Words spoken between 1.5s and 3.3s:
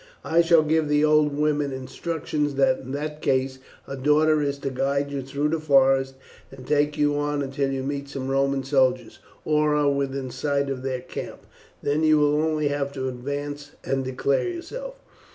instructions that in that